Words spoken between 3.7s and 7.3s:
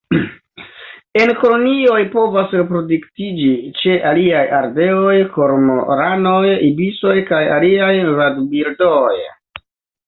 ĉe aliaj ardeoj, kormoranoj, ibisoj